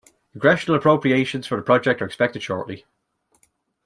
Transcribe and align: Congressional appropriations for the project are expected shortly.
Congressional 0.31 0.79
appropriations 0.79 1.45
for 1.45 1.55
the 1.57 1.61
project 1.61 2.01
are 2.01 2.05
expected 2.05 2.41
shortly. 2.41 2.85